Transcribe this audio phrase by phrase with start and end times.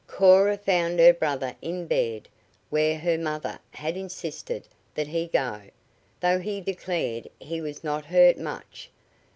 [0.07, 2.27] Cora found her brother in bed,
[2.71, 5.61] where her mother had insisted that he go,
[6.19, 8.89] though he declared he was not hurt much.